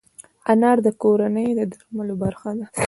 انار 0.51 0.77
د 0.85 0.87
کورني 1.01 1.47
درملو 1.71 2.15
برخه 2.23 2.49
ده. 2.57 2.65